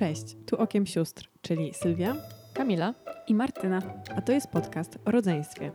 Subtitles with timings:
[0.00, 2.16] Cześć, tu Okiem Sióstr, czyli Sylwia
[2.54, 2.94] Kamila
[3.26, 3.82] i Martyna.
[4.16, 5.72] a to jest podcast o rodzeństwie.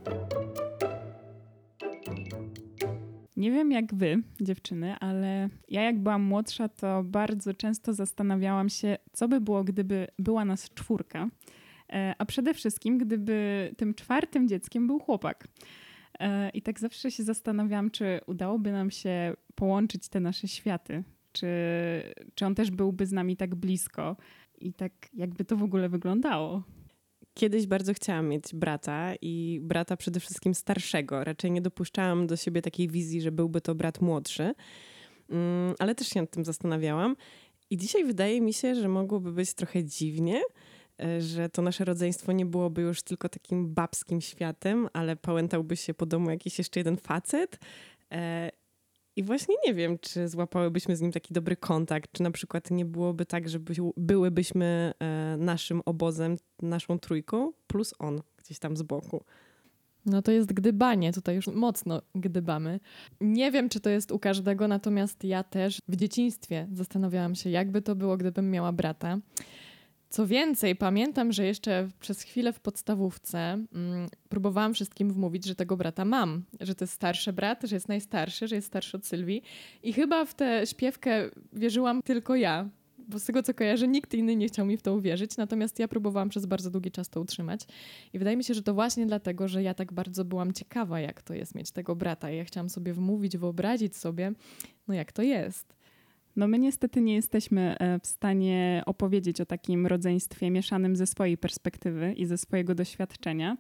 [3.37, 8.97] Nie wiem jak wy, dziewczyny, ale ja jak byłam młodsza, to bardzo często zastanawiałam się,
[9.13, 11.29] co by było, gdyby była nas czwórka.
[11.89, 15.47] E, A przede wszystkim, gdyby tym czwartym dzieckiem był chłopak.
[16.19, 21.03] E, I tak zawsze się zastanawiałam, czy udałoby nam się połączyć te nasze światy.
[21.35, 21.47] Czy,
[22.35, 24.15] czy on też byłby z nami tak blisko
[24.61, 26.63] i tak jakby to w ogóle wyglądało.
[27.33, 31.23] Kiedyś bardzo chciałam mieć brata i brata przede wszystkim starszego.
[31.23, 34.53] Raczej nie dopuszczałam do siebie takiej wizji, że byłby to brat młodszy,
[35.29, 37.15] Mm, ale też się nad tym zastanawiałam.
[37.69, 40.41] I dzisiaj wydaje mi się, że mogłoby być trochę dziwnie,
[41.03, 45.93] e, że to nasze rodzeństwo nie byłoby już tylko takim babskim światem, ale pałętałby się
[45.93, 47.59] po domu jakiś jeszcze jeden facet.
[49.15, 52.85] I właśnie nie wiem, czy złapałybyśmy z nim taki dobry kontakt, czy na przykład nie
[52.85, 58.81] byłoby tak, że byś- byłybyśmy e, naszym obozem, naszą trójką, plus on gdzieś tam z
[58.81, 59.23] boku.
[60.05, 62.79] No to jest gdybanie, tutaj już mocno gdybamy.
[63.21, 67.81] Nie wiem, czy to jest u każdego, natomiast ja też w dzieciństwie zastanawiałam się, jakby
[67.81, 69.19] to było, gdybym miała brata.
[70.15, 73.67] Co więcej, pamiętam, że jeszcze przez chwilę w podstawówce mm,
[74.29, 78.47] próbowałam wszystkim wmówić, że tego brata mam, że to jest starszy brat, że jest najstarszy,
[78.47, 79.43] że jest starszy od Sylwii.
[79.83, 84.35] I chyba w tę śpiewkę wierzyłam tylko ja, bo z tego co kojarzę, nikt inny
[84.35, 87.61] nie chciał mi w to uwierzyć, natomiast ja próbowałam przez bardzo długi czas to utrzymać.
[88.13, 91.21] I wydaje mi się, że to właśnie dlatego, że ja tak bardzo byłam ciekawa, jak
[91.21, 92.31] to jest mieć tego brata.
[92.31, 94.31] I ja chciałam sobie wmówić, wyobrazić sobie,
[94.87, 95.74] no jak to jest.
[96.35, 101.37] No my niestety nie jesteśmy e, w stanie opowiedzieć o takim rodzeństwie mieszanym ze swojej
[101.37, 103.57] perspektywy i ze swojego doświadczenia.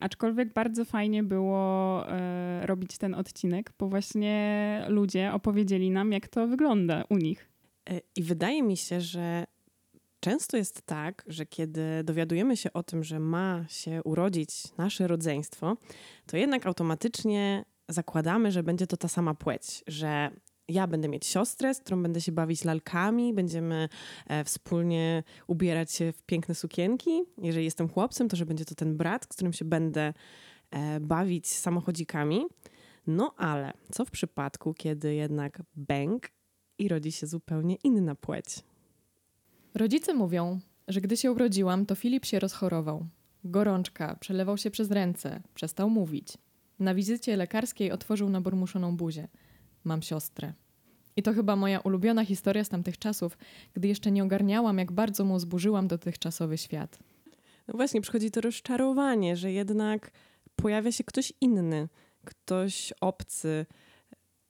[0.00, 6.46] Aczkolwiek bardzo fajnie było e, robić ten odcinek, bo właśnie ludzie opowiedzieli nam, jak to
[6.46, 7.48] wygląda u nich.
[7.90, 9.44] E, I wydaje mi się, że
[10.20, 15.76] często jest tak, że kiedy dowiadujemy się o tym, że ma się urodzić nasze rodzeństwo,
[16.26, 20.30] to jednak automatycznie zakładamy, że będzie to ta sama płeć, że
[20.68, 23.88] ja będę mieć siostrę, z którą będę się bawić lalkami, będziemy
[24.26, 27.22] e, wspólnie ubierać się w piękne sukienki.
[27.38, 30.14] Jeżeli jestem chłopcem, to że będzie to ten brat, z którym się będę
[30.70, 32.46] e, bawić samochodzikami.
[33.06, 36.30] No ale co w przypadku, kiedy jednak bęk
[36.78, 38.46] i rodzi się zupełnie inna płeć?
[39.74, 43.06] Rodzice mówią, że gdy się urodziłam, to Filip się rozchorował.
[43.44, 46.38] Gorączka, przelewał się przez ręce, przestał mówić.
[46.78, 49.28] Na wizycie lekarskiej otworzył nabormuszoną buzię.
[49.84, 50.52] Mam siostrę.
[51.16, 53.38] I to chyba moja ulubiona historia z tamtych czasów,
[53.74, 56.98] gdy jeszcze nie ogarniałam, jak bardzo mu zburzyłam dotychczasowy świat.
[57.68, 60.10] No właśnie, przychodzi to rozczarowanie, że jednak
[60.56, 61.88] pojawia się ktoś inny,
[62.24, 63.66] ktoś obcy,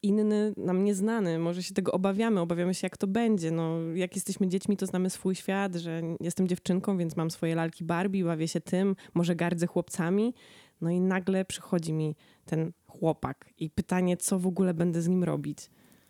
[0.02, 1.38] inny, nam nieznany.
[1.38, 3.50] Może się tego obawiamy, obawiamy się, jak to będzie.
[3.50, 7.84] No, jak jesteśmy dziećmi, to znamy swój świat, że jestem dziewczynką, więc mam swoje lalki
[7.84, 10.34] Barbie, bawię się tym, może gardzę chłopcami.
[10.82, 15.24] No i nagle przychodzi mi ten chłopak i pytanie, co w ogóle będę z nim
[15.24, 15.58] robić.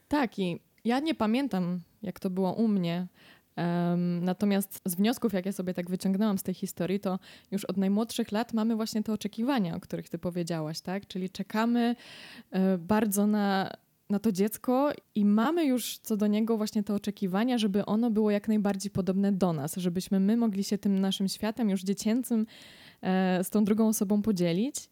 [0.09, 3.07] Tak, i ja nie pamiętam, jak to było u mnie.
[3.57, 7.19] Em, natomiast z wniosków, jak ja sobie tak wyciągnęłam z tej historii, to
[7.51, 11.07] już od najmłodszych lat mamy właśnie te oczekiwania, o których ty powiedziałaś, tak?
[11.07, 11.97] Czyli czekamy
[12.51, 13.71] e, bardzo na,
[14.11, 18.31] na to dziecko i mamy już co do niego właśnie te oczekiwania, żeby ono było
[18.31, 22.47] jak najbardziej podobne do nas, żebyśmy my mogli się tym naszym światem już dziecięcym
[23.43, 24.89] z tą drugą osobą podzielić.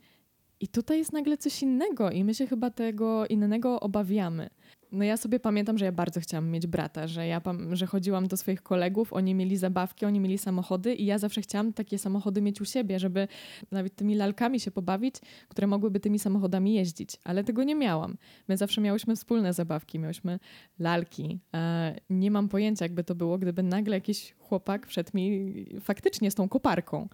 [0.60, 4.50] I tutaj jest nagle coś innego i my się chyba tego innego obawiamy.
[4.92, 8.36] No ja sobie pamiętam, że ja bardzo chciałam mieć brata, że ja że chodziłam do
[8.36, 12.60] swoich kolegów, oni mieli zabawki, oni mieli samochody i ja zawsze chciałam takie samochody mieć
[12.60, 13.28] u siebie, żeby
[13.70, 15.14] nawet tymi lalkami się pobawić,
[15.48, 18.16] które mogłyby tymi samochodami jeździć, ale tego nie miałam.
[18.48, 20.38] My zawsze miałyśmy wspólne zabawki, miałyśmy
[20.78, 21.38] lalki.
[21.54, 26.34] E, nie mam pojęcia, jakby to było, gdyby nagle jakiś chłopak wszedł mi faktycznie z
[26.34, 27.08] tą koparką.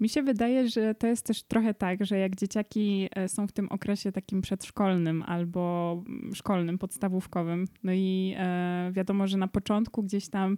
[0.00, 3.52] Mi się wydaje, że to jest też trochę tak, że jak dzieciaki e, są w
[3.52, 10.02] tym okresie takim przedszkolnym albo mm, szkolnym, podstawówkowym, no i e, wiadomo, że na początku
[10.02, 10.56] gdzieś tam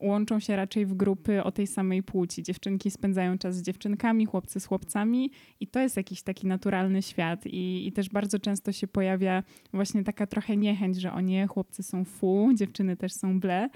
[0.00, 2.42] łączą się raczej w grupy o tej samej płci.
[2.42, 5.30] Dziewczynki spędzają czas z dziewczynkami, chłopcy z chłopcami
[5.60, 10.04] i to jest jakiś taki naturalny świat i, i też bardzo często się pojawia właśnie
[10.04, 13.68] taka trochę niechęć, że o nie, chłopcy są fu, dziewczyny też są ble.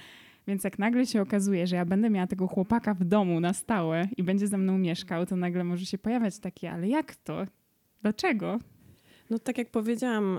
[0.47, 4.09] Więc jak nagle się okazuje, że ja będę miała tego chłopaka w domu na stałe
[4.17, 7.47] i będzie ze mną mieszkał, to nagle może się pojawiać takie, ale jak to?
[8.03, 8.59] Dlaczego?
[9.31, 10.39] No tak jak powiedziałam,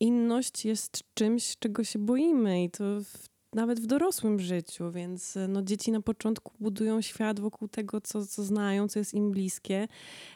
[0.00, 5.62] inność jest czymś, czego się boimy i to w, nawet w dorosłym życiu, więc no,
[5.62, 9.88] dzieci na początku budują świat wokół tego, co, co znają, co jest im bliskie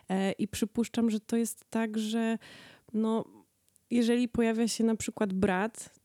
[0.08, 2.38] e, i przypuszczam, że to jest tak, że
[2.92, 3.24] no,
[3.90, 5.99] jeżeli pojawia się na przykład brat,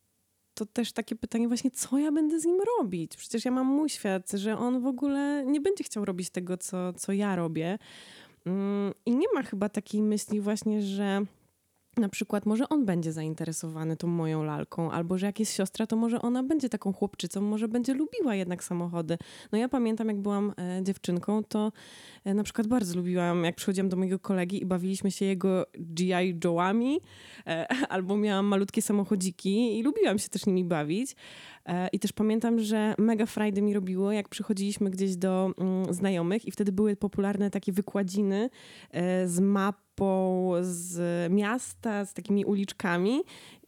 [0.56, 3.18] to też takie pytanie właśnie, co ja będę z nim robić?
[3.18, 6.94] Przecież ja mam mój świat, że on w ogóle nie będzie chciał robić tego, co,
[6.94, 7.78] co ja robię.
[8.46, 11.26] Mm, I nie ma chyba takiej myśli właśnie, że
[11.98, 15.96] na przykład może on będzie zainteresowany tą moją lalką, albo że jak jest siostra, to
[15.96, 19.18] może ona będzie taką chłopczycą, może będzie lubiła jednak samochody.
[19.52, 21.72] No ja pamiętam, jak byłam e, dziewczynką, to
[22.26, 26.36] e, na przykład bardzo lubiłam, jak przychodziłam do mojego kolegi i bawiliśmy się jego G.I.
[26.40, 26.98] Joe'ami,
[27.48, 31.16] e, albo miałam malutkie samochodziki i lubiłam się też nimi bawić.
[31.66, 36.46] E, I też pamiętam, że mega frajdy mi robiło, jak przychodziliśmy gdzieś do mm, znajomych
[36.46, 38.50] i wtedy były popularne takie wykładziny
[38.92, 40.98] e, z mapą z
[41.32, 43.22] miasta, z takimi uliczkami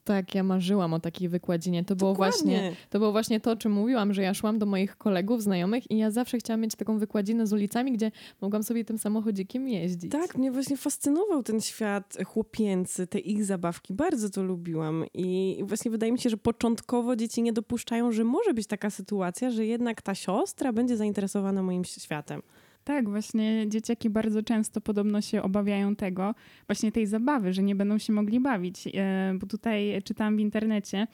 [0.07, 1.83] tak, ja marzyłam o takiej wykładzinie.
[1.83, 4.97] To było, właśnie, to było właśnie to, o czym mówiłam, że ja szłam do moich
[4.97, 8.11] kolegów, znajomych i ja zawsze chciałam mieć taką wykładzinę z ulicami, gdzie
[8.41, 10.11] mogłam sobie tym samochodzikiem jeździć.
[10.11, 13.93] Tak, mnie właśnie fascynował ten świat chłopięcy, te ich zabawki.
[13.93, 18.53] Bardzo to lubiłam i właśnie wydaje mi się, że początkowo dzieci nie dopuszczają, że może
[18.53, 22.41] być taka sytuacja, że jednak ta siostra będzie zainteresowana moim światem.
[22.87, 26.35] Tak, właśnie dzieciaki bardzo często podobno się obawiają tego,
[26.67, 28.87] właśnie tej zabawy, że nie będą się mogli bawić.
[28.93, 31.07] E, bo tutaj czytałam w internecie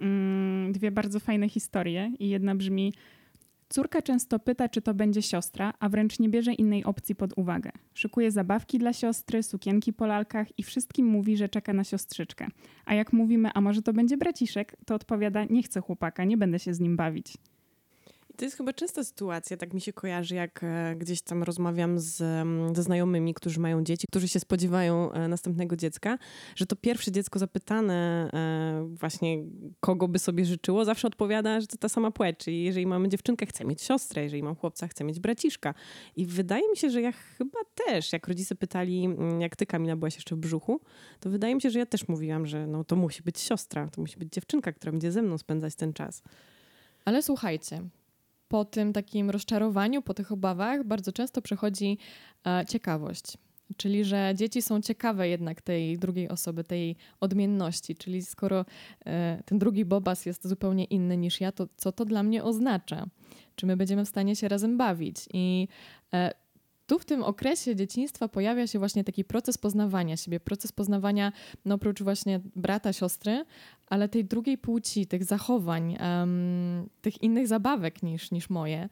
[0.00, 2.92] mm, dwie bardzo fajne historie i jedna brzmi
[3.68, 7.70] Córka często pyta, czy to będzie siostra, a wręcz nie bierze innej opcji pod uwagę.
[7.94, 12.48] Szykuje zabawki dla siostry, sukienki po lalkach i wszystkim mówi, że czeka na siostrzyczkę.
[12.84, 16.58] A jak mówimy, a może to będzie braciszek, to odpowiada, nie chcę chłopaka, nie będę
[16.58, 17.34] się z nim bawić.
[18.36, 22.16] To jest chyba częsta sytuacja, tak mi się kojarzy, jak e, gdzieś tam rozmawiam z,
[22.76, 26.18] ze znajomymi, którzy mają dzieci, którzy się spodziewają e, następnego dziecka,
[26.56, 29.38] że to pierwsze dziecko zapytane e, właśnie,
[29.80, 32.38] kogo by sobie życzyło, zawsze odpowiada, że to ta sama płeć.
[32.38, 35.74] Czyli jeżeli mamy dziewczynkę, chcę mieć siostrę, jeżeli mam chłopca, chcę mieć braciszka.
[36.16, 39.08] I wydaje mi się, że ja chyba też, jak rodzice pytali,
[39.38, 40.80] jak ty Kamila byłaś jeszcze w brzuchu,
[41.20, 44.00] to wydaje mi się, że ja też mówiłam, że no, to musi być siostra, to
[44.00, 46.22] musi być dziewczynka, która będzie ze mną spędzać ten czas.
[47.04, 47.82] Ale słuchajcie,
[48.48, 51.98] po tym takim rozczarowaniu, po tych obawach bardzo często przychodzi
[52.46, 53.38] e, ciekawość.
[53.76, 57.96] Czyli, że dzieci są ciekawe jednak tej drugiej osoby, tej odmienności.
[57.96, 58.64] Czyli skoro
[59.06, 63.06] e, ten drugi Bobas jest zupełnie inny niż ja, to co to dla mnie oznacza?
[63.56, 65.16] Czy my będziemy w stanie się razem bawić?
[65.32, 65.68] I
[66.14, 66.30] e,
[66.86, 71.32] tu w tym okresie dzieciństwa pojawia się właśnie taki proces poznawania siebie, proces poznawania,
[71.64, 73.44] no oprócz właśnie brata, siostry,
[73.86, 78.88] ale tej drugiej płci, tych zachowań, um, tych innych zabawek niż, niż moje.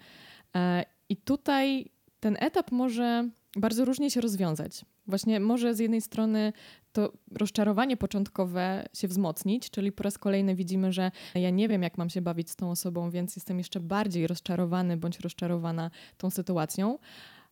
[0.57, 4.85] E, I tutaj ten etap może bardzo różnie się rozwiązać.
[5.07, 6.53] Właśnie może z jednej strony
[6.93, 11.99] to rozczarowanie początkowe się wzmocnić, czyli po raz kolejny widzimy, że ja nie wiem, jak
[11.99, 16.99] mam się bawić z tą osobą, więc jestem jeszcze bardziej rozczarowany bądź rozczarowana tą sytuacją.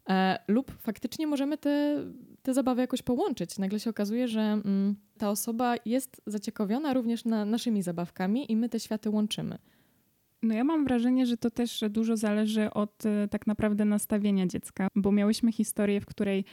[0.08, 2.04] E, lub faktycznie możemy te,
[2.42, 3.58] te zabawy jakoś połączyć.
[3.58, 8.68] Nagle się okazuje, że mm, ta osoba jest zaciekawiona również na naszymi zabawkami i my
[8.68, 9.58] te światy łączymy.
[10.42, 14.88] No ja mam wrażenie, że to też dużo zależy od e, tak naprawdę nastawienia dziecka,
[14.94, 16.44] bo miałyśmy historię, w której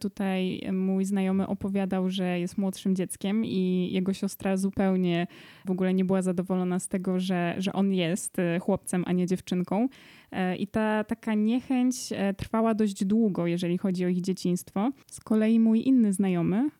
[0.00, 5.26] tutaj mój znajomy opowiadał, że jest młodszym dzieckiem i jego siostra zupełnie
[5.66, 9.26] w ogóle nie była zadowolona z tego, że, że on jest e, chłopcem, a nie
[9.26, 9.88] dziewczynką.
[10.32, 11.96] E, I ta taka niechęć
[12.36, 14.90] trwała dość długo, jeżeli chodzi o ich dzieciństwo.
[15.06, 16.70] Z kolei mój inny znajomy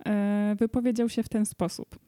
[0.59, 2.06] wypowiedział się w ten sposób.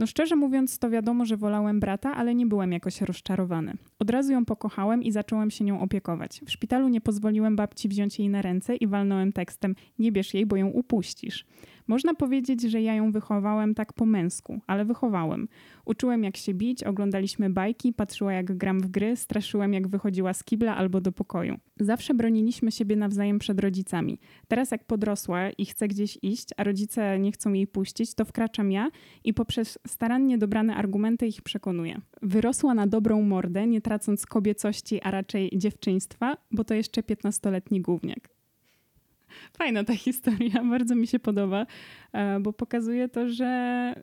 [0.00, 3.74] No szczerze mówiąc, to wiadomo, że wolałem brata, ale nie byłem jakoś rozczarowany.
[3.98, 6.40] Od razu ją pokochałem i zacząłem się nią opiekować.
[6.46, 10.46] W szpitalu nie pozwoliłem babci wziąć jej na ręce i walnąłem tekstem: Nie bierz jej,
[10.46, 11.46] bo ją upuścisz.
[11.90, 15.48] Można powiedzieć, że ja ją wychowałem tak po męsku, ale wychowałem.
[15.84, 20.44] Uczyłem jak się bić, oglądaliśmy bajki, patrzyła jak gram w gry, straszyłem jak wychodziła z
[20.44, 21.58] kibla albo do pokoju.
[21.80, 24.18] Zawsze broniliśmy siebie nawzajem przed rodzicami.
[24.48, 28.72] Teraz jak podrosła i chce gdzieś iść, a rodzice nie chcą jej puścić, to wkraczam
[28.72, 28.90] ja
[29.24, 32.00] i poprzez starannie dobrane argumenty ich przekonuję.
[32.22, 38.39] Wyrosła na dobrą mordę, nie tracąc kobiecości, a raczej dziewczyństwa, bo to jeszcze 15-letni gówniak.
[39.58, 41.66] Fajna ta historia, bardzo mi się podoba,
[42.12, 43.94] e, bo pokazuje to, że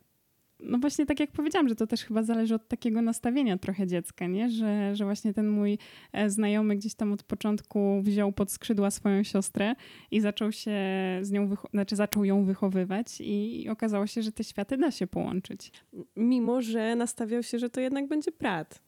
[0.60, 4.26] no właśnie tak jak powiedziałam, że to też chyba zależy od takiego nastawienia trochę dziecka,
[4.26, 4.50] nie?
[4.50, 5.78] Że, że właśnie ten mój
[6.12, 9.74] e, znajomy gdzieś tam od początku wziął pod skrzydła swoją siostrę
[10.10, 10.76] i zaczął się
[11.22, 15.72] z nią, znaczy zaczął ją wychowywać i okazało się, że te światy da się połączyć.
[16.16, 18.82] Mimo, że nastawiał się, że to jednak będzie brat.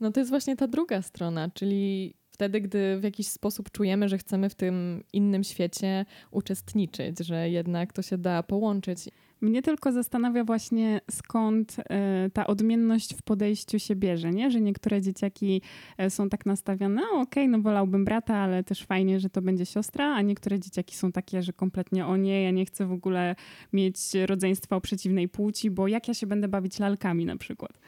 [0.00, 4.18] No to jest właśnie ta druga strona, czyli wtedy, gdy w jakiś sposób czujemy, że
[4.18, 9.08] chcemy w tym innym świecie uczestniczyć, że jednak to się da połączyć.
[9.40, 14.50] Mnie tylko zastanawia właśnie skąd y, ta odmienność w podejściu się bierze, nie?
[14.50, 15.62] że niektóre dzieciaki
[15.98, 19.42] e, są tak nastawione, no okej, okay, no wolałbym brata, ale też fajnie, że to
[19.42, 22.92] będzie siostra, a niektóre dzieciaki są takie, że kompletnie o nie, ja nie chcę w
[22.92, 23.36] ogóle
[23.72, 23.96] mieć
[24.26, 27.78] rodzeństwa o przeciwnej płci, bo jak ja się będę bawić lalkami na przykład.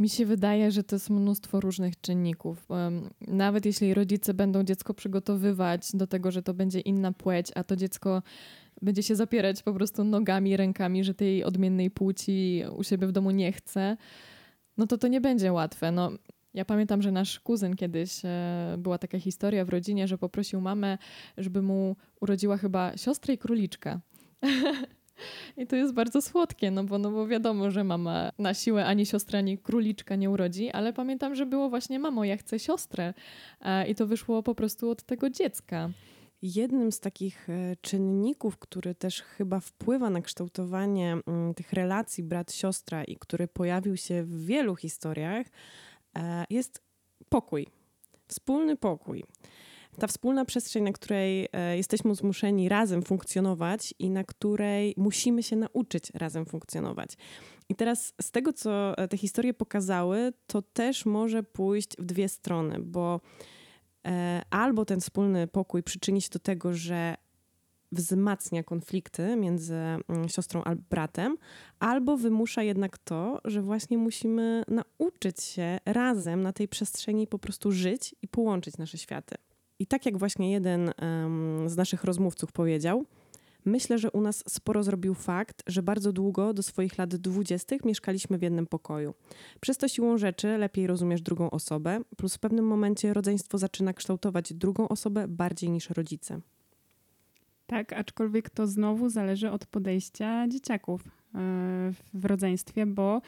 [0.00, 2.68] Mi się wydaje, że to jest mnóstwo różnych czynników.
[3.28, 7.76] Nawet jeśli rodzice będą dziecko przygotowywać do tego, że to będzie inna płeć, a to
[7.76, 8.22] dziecko
[8.82, 13.30] będzie się zapierać po prostu nogami, rękami, że tej odmiennej płci u siebie w domu
[13.30, 13.96] nie chce,
[14.76, 15.92] no to to nie będzie łatwe.
[15.92, 16.10] No,
[16.54, 20.98] ja pamiętam, że nasz kuzyn kiedyś, e, była taka historia w rodzinie, że poprosił mamę,
[21.38, 24.00] żeby mu urodziła chyba siostrę i króliczka.
[25.56, 29.06] I to jest bardzo słodkie, no bo, no bo wiadomo, że mama na siłę ani
[29.06, 33.14] siostra, ani króliczka nie urodzi, ale pamiętam, że było właśnie mamo, ja chcę siostrę.
[33.60, 35.90] E, I to wyszło po prostu od tego dziecka.
[36.42, 43.04] Jednym z takich e, czynników, który też chyba wpływa na kształtowanie mm, tych relacji brat-siostra
[43.04, 45.46] i który pojawił się w wielu historiach,
[46.16, 46.82] e, jest
[47.28, 47.66] pokój.
[48.28, 49.24] Wspólny pokój.
[50.00, 55.56] Ta wspólna przestrzeń, na której e, jesteśmy zmuszeni razem funkcjonować i na której musimy się
[55.56, 57.10] nauczyć razem funkcjonować.
[57.68, 62.76] I teraz z tego, co te historie pokazały, to też może pójść w dwie strony,
[62.80, 63.20] bo
[64.06, 67.14] E, albo ten wspólny pokój przyczyni się do tego, że
[67.92, 71.36] wzmacnia konflikty między mm, siostrą a bratem,
[71.78, 77.72] albo wymusza jednak to, że właśnie musimy nauczyć się razem na tej przestrzeni po prostu
[77.72, 79.34] żyć i połączyć nasze światy.
[79.80, 80.92] I tak jak właśnie jeden
[81.66, 83.06] z naszych rozmówców powiedział,
[83.64, 88.38] Myślę, że u nas sporo zrobił fakt, że bardzo długo do swoich lat dwudziestych mieszkaliśmy
[88.38, 89.14] w jednym pokoju.
[89.60, 94.52] Przez to siłą rzeczy lepiej rozumiesz drugą osobę, plus w pewnym momencie rodzeństwo zaczyna kształtować
[94.52, 96.40] drugą osobę bardziej niż rodzice.
[97.66, 101.08] Tak, aczkolwiek to znowu zależy od podejścia dzieciaków e,
[102.14, 103.20] w rodzeństwie, bo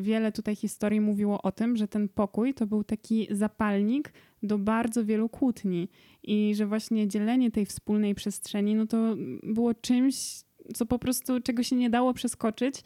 [0.00, 5.04] wiele tutaj historii mówiło o tym, że ten pokój to był taki zapalnik do bardzo
[5.04, 5.88] wielu kłótni
[6.22, 11.62] i że właśnie dzielenie tej wspólnej przestrzeni, no to było czymś, co po prostu, czego
[11.62, 12.82] się nie dało przeskoczyć,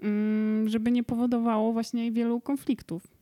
[0.00, 3.15] mm, żeby nie powodowało właśnie wielu konfliktów.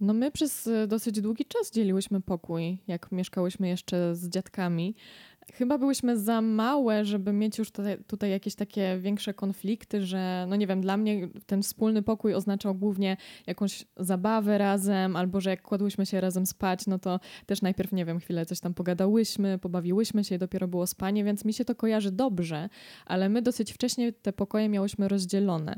[0.00, 4.94] No my przez dosyć długi czas dzieliłyśmy pokój, jak mieszkałyśmy jeszcze z dziadkami.
[5.52, 10.56] Chyba byłyśmy za małe, żeby mieć już tutaj, tutaj, jakieś takie większe konflikty, że no
[10.56, 15.62] nie wiem, dla mnie ten wspólny pokój oznaczał głównie jakąś zabawę razem, albo że jak
[15.62, 20.24] kładłyśmy się razem spać, no to też najpierw, nie wiem, chwilę coś tam pogadałyśmy, pobawiłyśmy
[20.24, 22.68] się i dopiero było spanie, więc mi się to kojarzy dobrze,
[23.06, 25.76] ale my dosyć wcześnie te pokoje miałyśmy rozdzielone.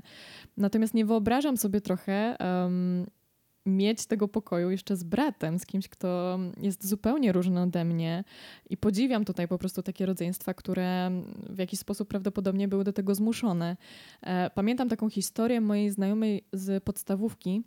[0.56, 3.06] Natomiast nie wyobrażam sobie trochę, um,
[3.68, 8.24] mieć tego pokoju jeszcze z bratem, z kimś, kto jest zupełnie różny ode mnie.
[8.70, 11.10] I podziwiam tutaj po prostu takie rodzeństwa, które
[11.50, 13.76] w jakiś sposób prawdopodobnie były do tego zmuszone.
[14.22, 17.62] E, pamiętam taką historię mojej znajomej z podstawówki,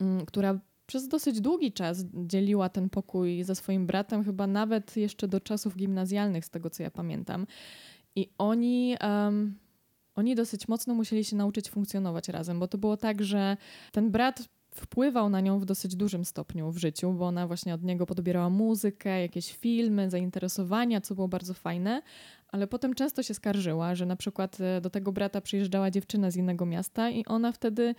[0.00, 5.28] mm, która przez dosyć długi czas dzieliła ten pokój ze swoim bratem, chyba nawet jeszcze
[5.28, 7.46] do czasów gimnazjalnych, z tego co ja pamiętam.
[8.16, 8.96] I oni.
[9.02, 9.64] Um,
[10.14, 13.56] oni dosyć mocno musieli się nauczyć funkcjonować razem, bo to było tak, że
[13.92, 17.82] ten brat wpływał na nią w dosyć dużym stopniu w życiu, bo ona właśnie od
[17.82, 22.02] niego podbierała muzykę, jakieś filmy, zainteresowania, co było bardzo fajne,
[22.48, 26.36] ale potem często się skarżyła, że na przykład e, do tego brata przyjeżdżała dziewczyna z
[26.36, 27.94] innego miasta i ona wtedy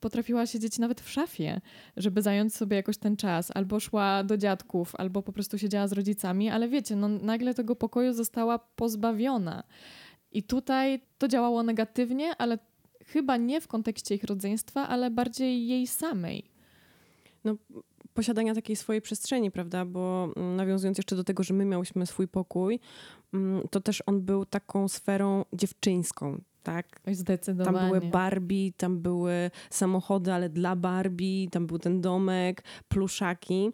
[0.00, 1.60] potrafiła siedzieć nawet w szafie,
[1.96, 5.92] żeby zająć sobie jakoś ten czas, albo szła do dziadków, albo po prostu siedziała z
[5.92, 9.62] rodzicami, ale wiecie, no nagle tego pokoju została pozbawiona.
[10.32, 12.58] I tutaj to działało negatywnie, ale
[13.06, 16.44] chyba nie w kontekście ich rodzeństwa, ale bardziej jej samej.
[17.44, 17.56] No,
[18.14, 19.84] posiadania takiej swojej przestrzeni, prawda?
[19.84, 22.80] Bo mm, nawiązując jeszcze do tego, że my miałyśmy swój pokój,
[23.34, 26.40] mm, to też on był taką sferą dziewczyńską.
[26.62, 27.00] Tak?
[27.12, 27.78] Zdecydowanie.
[27.78, 33.70] Tam były Barbie, tam były samochody, ale dla Barbie, tam był ten domek, pluszaki,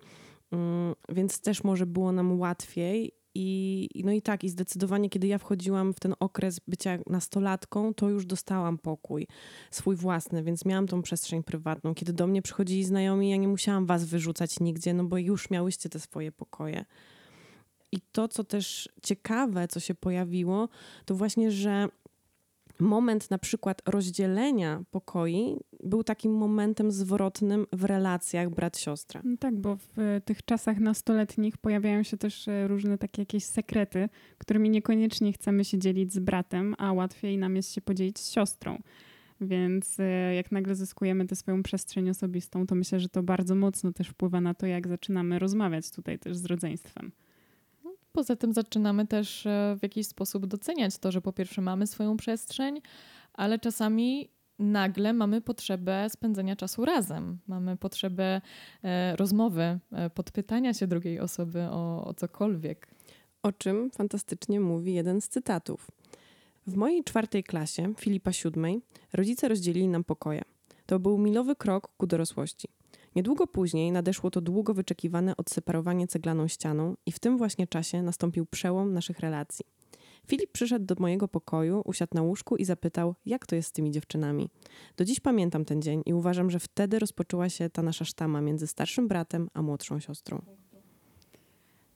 [0.52, 5.38] mm, więc też może było nam łatwiej i, no i tak, i zdecydowanie, kiedy ja
[5.38, 9.26] wchodziłam w ten okres bycia nastolatką, to już dostałam pokój
[9.70, 11.94] swój własny, więc miałam tą przestrzeń prywatną.
[11.94, 15.88] Kiedy do mnie przychodzili znajomi, ja nie musiałam was wyrzucać nigdzie, no bo już miałyście
[15.88, 16.84] te swoje pokoje.
[17.92, 20.68] I to, co też ciekawe, co się pojawiło,
[21.04, 21.88] to właśnie, że
[22.80, 29.20] moment na przykład rozdzielenia pokoi był takim momentem zwrotnym w relacjach brat-siostra.
[29.24, 34.08] No tak, bo w tych czasach nastoletnich pojawiają się też e, różne takie jakieś sekrety,
[34.38, 38.78] którymi niekoniecznie chcemy się dzielić z bratem, a łatwiej nam jest się podzielić z siostrą.
[39.40, 43.92] Więc e, jak nagle zyskujemy tę swoją przestrzeń osobistą, to myślę, że to bardzo mocno
[43.92, 47.12] też wpływa na to, jak zaczynamy rozmawiać tutaj też z rodzeństwem.
[48.12, 52.16] Poza tym zaczynamy też e, w jakiś sposób doceniać to, że po pierwsze mamy swoją
[52.16, 52.80] przestrzeń,
[53.32, 57.38] ale czasami nagle mamy potrzebę spędzenia czasu razem.
[57.46, 58.40] Mamy potrzebę
[58.82, 62.88] e, rozmowy, e, podpytania się drugiej osoby o, o cokolwiek.
[63.42, 65.90] O czym fantastycznie mówi jeden z cytatów.
[66.66, 70.42] W mojej czwartej klasie, Filipa siódmej, rodzice rozdzielili nam pokoje.
[70.86, 72.68] To był milowy krok ku dorosłości.
[73.16, 78.46] Niedługo później nadeszło to długo wyczekiwane odseparowanie ceglaną ścianą i w tym właśnie czasie nastąpił
[78.46, 79.64] przełom naszych relacji.
[80.26, 83.90] Filip przyszedł do mojego pokoju, usiadł na łóżku i zapytał, jak to jest z tymi
[83.90, 84.48] dziewczynami.
[84.96, 88.66] Do dziś pamiętam ten dzień i uważam, że wtedy rozpoczęła się ta nasza sztama między
[88.66, 90.42] starszym bratem a młodszą siostrą.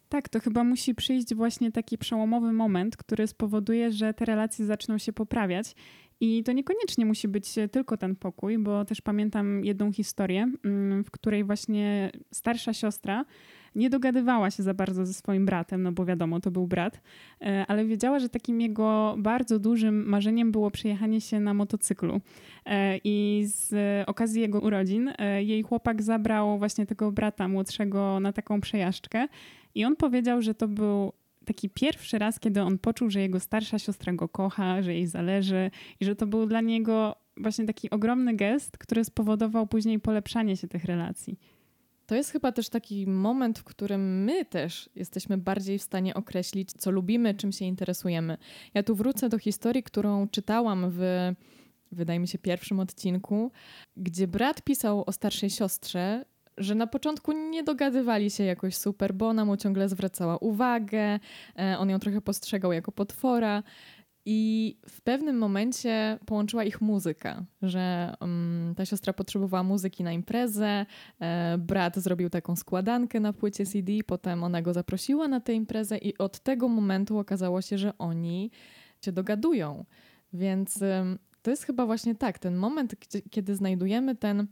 [0.09, 4.99] Tak, to chyba musi przyjść właśnie taki przełomowy moment, który spowoduje, że te relacje zaczną
[4.99, 5.75] się poprawiać.
[6.25, 11.11] I to niekoniecznie musi być tylko ten pokój, bo też pamiętam jedną historię, mm, w
[11.11, 13.25] której właśnie starsza siostra
[13.75, 17.00] nie dogadywała się za bardzo ze swoim bratem, no bo wiadomo, to był brat,
[17.40, 22.21] e, ale wiedziała, że takim jego bardzo dużym marzeniem było przejechanie się na motocyklu.
[22.66, 23.75] E, I z
[24.09, 29.28] okazji jego urodzin e, jej chłopak zabrał właśnie tego brata młodszego na taką przejażdżkę
[29.75, 31.12] i on powiedział, że to był
[31.45, 35.71] taki pierwszy raz, kiedy on poczuł, że jego starsza siostra go kocha, że jej zależy
[36.01, 40.69] i że to był dla niego właśnie taki ogromny gest, który spowodował później polepszanie się
[40.69, 41.39] tych relacji.
[42.07, 46.73] To jest chyba też taki moment, w którym my też jesteśmy bardziej w stanie określić,
[46.73, 48.39] co lubimy, czym się interesujemy.
[48.75, 51.33] Ja tu wrócę do historii, którą czytałam w,
[51.93, 53.51] wydaje mi się, pierwszym odcinku,
[53.97, 56.25] gdzie brat pisał o starszej siostrze,
[56.59, 61.19] że na początku nie dogadywali się jakoś super, bo ona mu ciągle zwracała uwagę,
[61.59, 63.63] e, on ją trochę postrzegał jako potwora.
[64.27, 70.87] I w pewnym momencie połączyła ich muzyka, że um, ta siostra potrzebowała muzyki na imprezę,
[71.21, 75.99] e, brat zrobił taką składankę na płycie CD, potem ona go zaprosiła na tę imprezę
[75.99, 78.51] i od tego momentu okazało się, że oni
[79.05, 79.85] się dogadują.
[80.33, 82.95] Więc um, to jest chyba właśnie tak, ten moment,
[83.31, 84.47] kiedy znajdujemy ten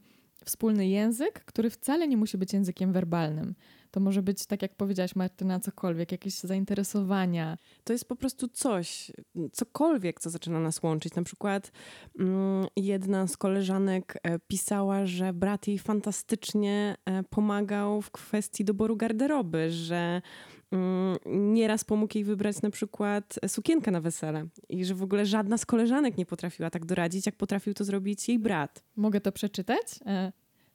[0.44, 3.54] wspólny język, który wcale nie musi być językiem werbalnym.
[3.92, 7.56] To może być, tak jak powiedziałaś Martyna, cokolwiek, jakieś zainteresowania.
[7.84, 9.12] To jest po prostu coś,
[9.52, 11.14] cokolwiek, co zaczyna nas łączyć.
[11.14, 11.72] Na przykład
[12.18, 18.96] mm, jedna z koleżanek e, pisała, że brat jej fantastycznie e, pomagał w kwestii doboru
[18.96, 20.22] garderoby, że
[20.70, 25.58] mm, nieraz pomógł jej wybrać na przykład sukienkę na wesele i że w ogóle żadna
[25.58, 28.84] z koleżanek nie potrafiła tak doradzić, jak potrafił to zrobić jej brat.
[28.96, 29.86] Mogę to przeczytać?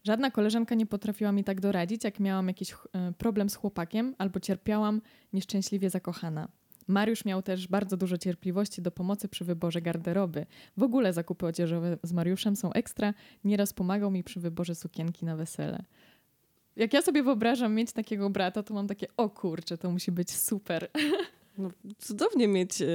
[0.08, 2.76] Żadna koleżanka nie potrafiła mi tak doradzić, jak miałam jakiś e,
[3.18, 5.02] problem z chłopakiem albo cierpiałam
[5.34, 6.48] nieszczęśliwie zakochana.
[6.88, 10.46] Mariusz miał też bardzo dużo cierpliwości do pomocy przy wyborze garderoby.
[10.78, 13.14] W ogóle zakupy odzieżowe z Mariuszem są ekstra.
[13.44, 15.84] Nieraz pomagał mi przy wyborze sukienki na wesele.
[16.76, 20.32] Jak ja sobie wyobrażam mieć takiego brata, to mam takie, o kurczę, to musi być
[20.32, 20.88] super.
[21.58, 22.86] No, cudownie mieć e,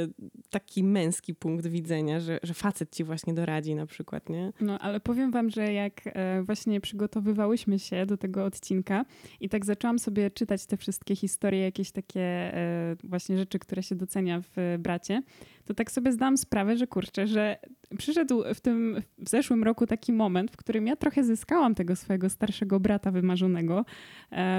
[0.51, 4.53] taki męski punkt widzenia, że, że facet ci właśnie doradzi na przykład, nie?
[4.61, 9.05] No, ale powiem wam, że jak e, właśnie przygotowywałyśmy się do tego odcinka
[9.40, 13.94] i tak zaczęłam sobie czytać te wszystkie historie, jakieś takie e, właśnie rzeczy, które się
[13.94, 15.22] docenia w bracie,
[15.64, 17.57] to tak sobie zdałam sprawę, że kurczę, że
[17.98, 22.31] przyszedł w tym w zeszłym roku taki moment, w którym ja trochę zyskałam tego swojego
[22.31, 23.85] starszego brata wymarzonego,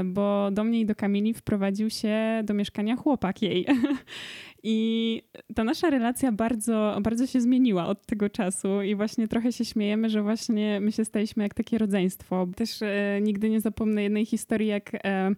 [0.06, 3.66] bo do mnie i do Kamili wprowadził się do mieszkania chłopak jej.
[4.64, 5.22] I
[5.56, 10.10] ta nasza relacja bardzo, bardzo się zmieniła od tego czasu i właśnie trochę się śmiejemy,
[10.10, 12.48] że właśnie my się staliśmy jak takie rodzeństwo.
[12.56, 15.32] Też e, nigdy nie zapomnę jednej historii, jak e,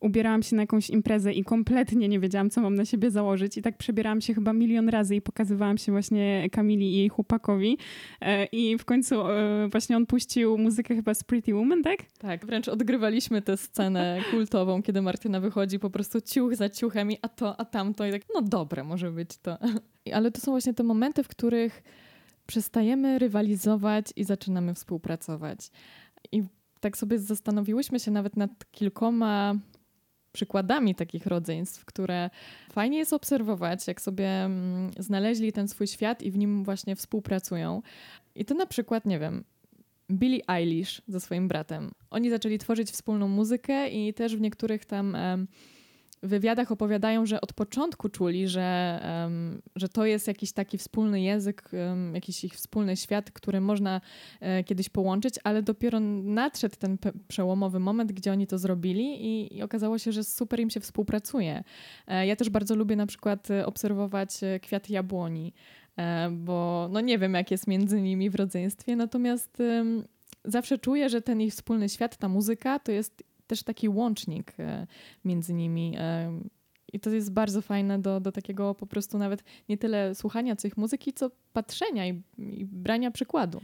[0.00, 3.56] ubierałam się na jakąś imprezę i kompletnie nie wiedziałam, co mam na siebie założyć.
[3.56, 7.78] I tak przebierałam się chyba milion razy i pokazywałam się właśnie Kamili i jej chłopakowi.
[8.20, 11.98] E, I w końcu e, właśnie on puścił muzykę chyba z Pretty Woman, tak?
[12.18, 17.18] Tak, wręcz odgrywaliśmy tę scenę kultową, kiedy Martyna wychodzi po prostu ciuch za ciuchem i
[17.22, 18.06] a to, a tamto.
[18.06, 19.58] I tak, no dobre może być to.
[20.14, 21.82] Ale to są właśnie te momenty, w których
[22.46, 25.58] przestajemy rywalizować i zaczynamy współpracować.
[26.32, 26.42] I
[26.80, 29.54] tak sobie zastanowiłyśmy się nawet nad kilkoma
[30.36, 32.30] przykładami takich rodzeństw, które
[32.72, 37.82] fajnie jest obserwować, jak sobie mm, znaleźli ten swój świat i w nim właśnie współpracują.
[38.34, 39.44] I to na przykład, nie wiem,
[40.10, 41.90] Billie Eilish ze swoim bratem.
[42.10, 45.16] Oni zaczęli tworzyć wspólną muzykę i też w niektórych tam
[46.22, 51.70] wywiadach opowiadają, że od początku czuli, że, um, że to jest jakiś taki wspólny język,
[51.72, 54.00] um, jakiś ich wspólny świat, który można
[54.40, 56.98] e, kiedyś połączyć, ale dopiero nadszedł ten
[57.28, 61.64] przełomowy moment, gdzie oni to zrobili i, i, okazało się, że super im się współpracuje.
[62.06, 65.52] E, ja też bardzo lubię na przykład obserwować e, kwiaty jabłoni,
[65.96, 69.62] e, bo no nie wiem, jak jest między nimi w rodzeństwie, natomiast
[70.44, 74.86] zawsze czuję, że ten ich wspólny świat, ta muzyka, to jest też taki łącznik e,
[75.24, 75.94] między nimi.
[75.98, 76.40] E,
[76.92, 80.76] I to jest bardzo fajne do, do takiego po prostu nawet nie tyle słuchania tych
[80.76, 83.60] muzyki, co patrzenia i, i brania przykładu.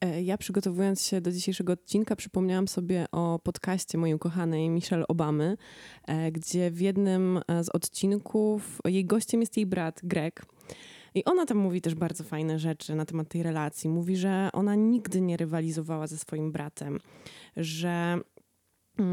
[0.00, 5.56] E, ja przygotowując się do dzisiejszego odcinka, przypomniałam sobie o podcaście mojej ukochanej Michelle Obamy,
[6.32, 10.46] gdzie w jednym z odcinków jej gościem jest jej brat Greg.
[11.14, 13.90] I ona tam mówi też bardzo fajne rzeczy na temat tej relacji.
[13.90, 17.00] Mówi, że ona nigdy nie rywalizowała ze swoim bratem,
[17.56, 18.18] że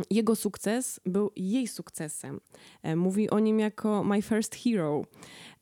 [0.09, 2.39] jego sukces był jej sukcesem.
[2.83, 5.01] E, mówi o nim jako my first hero.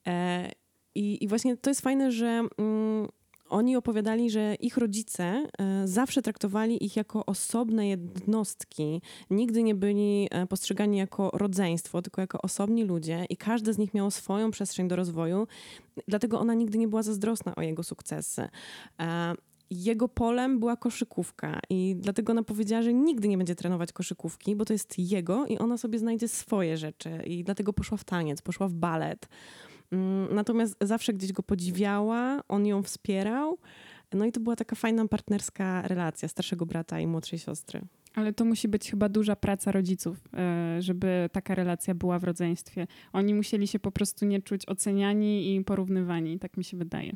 [0.08, 0.52] E,
[0.96, 3.08] I, i właśnie to jest fajne, że mm,
[3.50, 9.02] oni opowiadali, że ich rodzice e, zawsze traktowali ich jako osobne jednostki.
[9.30, 14.12] Nigdy nie byli postrzegani jako rodzeństwo, tylko jako osobni ludzie i każdy z nich miał
[14.12, 15.48] swoją przestrzeń do rozwoju.
[16.08, 18.48] Dlatego ona nigdy nie była zazdrosna o jego sukcesy
[19.70, 24.66] jego polem była koszykówka i dlatego ona powiedziała, że nigdy nie będzie trenować koszykówki, bo
[24.66, 28.68] to jest jego i ona sobie znajdzie swoje rzeczy i dlatego poszła w taniec, poszła
[28.68, 29.28] w balet.
[29.92, 33.58] Mm, natomiast zawsze gdzieś go podziwiała, on ją wspierał.
[34.14, 37.82] No i to była taka fajna partnerska relacja starszego brata i młodszej siostry.
[38.16, 42.88] Ale to musi być chyba duża praca rodziców, e, żeby taka relacja była w rodzeństwie.
[43.14, 47.16] Oni musieli się po prostu nie czuć oceniani i porównywani, tak mi się wydaje.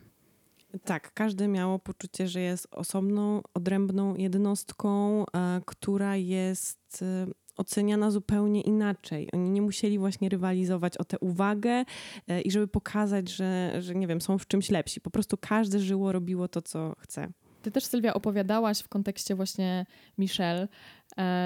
[0.80, 8.62] Tak, każdy miało poczucie, że jest osobną, odrębną jednostką, e, która jest e, oceniana zupełnie
[8.62, 9.30] inaczej.
[9.34, 11.86] Oni nie musieli właśnie rywalizować o tę uwagę
[12.28, 15.02] e, i żeby pokazać, że, że nie wiem, są w czymś lepsi.
[15.02, 17.32] Po prostu każde żyło, robiło to, co chce.
[17.62, 19.86] Ty też, Sylwia, opowiadałaś w kontekście właśnie
[20.18, 20.68] Michelle,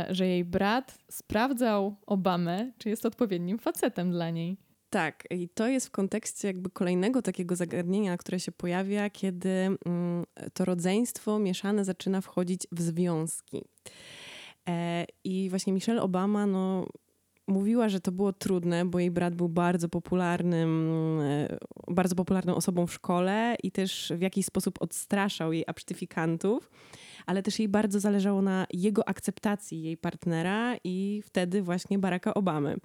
[0.10, 4.58] że jej brat sprawdzał Obamę, czy jest odpowiednim facetem dla niej.
[4.89, 10.26] Tak, i to jest w kontekście jakby kolejnego takiego zagadnienia, które się pojawia, kiedy mm,
[10.54, 13.63] to rodzeństwo mieszane zaczyna wchodzić w związki.
[14.69, 16.88] E, I właśnie Michelle Obama, no,
[17.47, 22.88] mówiła, że to było trudne, bo jej brat był bardzo popularnym, e, bardzo popularną osobą
[22.88, 26.69] w szkole i też w jakiś sposób odstraszał jej absztyfikantów
[27.28, 32.76] ale też jej bardzo zależało na jego akceptacji jej partnera i wtedy właśnie Baracka Obamy.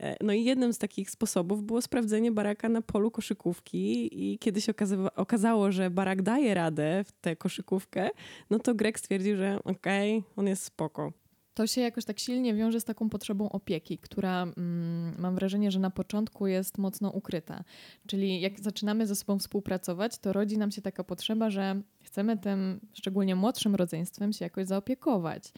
[0.00, 4.60] E, no i jednym z takich sposobów było sprawdzenie Baracka na polu koszykówki i kiedy
[4.60, 4.72] się
[5.16, 8.10] okazało, że Barack daje radę w tę koszykówkę,
[8.50, 11.12] no to Greg stwierdził, że okej, okay, on jest spoko
[11.56, 15.80] to się jakoś tak silnie wiąże z taką potrzebą opieki, która mm, mam wrażenie, że
[15.80, 17.64] na początku jest mocno ukryta.
[18.06, 22.80] Czyli jak zaczynamy ze sobą współpracować, to rodzi nam się taka potrzeba, że chcemy tym
[22.92, 25.52] szczególnie młodszym rodzeństwem się jakoś zaopiekować.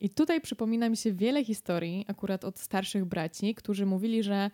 [0.00, 4.50] I tutaj przypomina mi się wiele historii, akurat od starszych braci, którzy mówili, że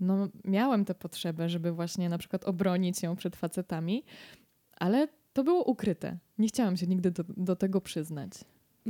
[0.00, 4.04] no, miałem tę potrzebę, żeby właśnie na przykład obronić ją przed facetami,
[4.76, 6.18] ale to było ukryte.
[6.38, 8.32] Nie chciałam się nigdy do, do tego przyznać.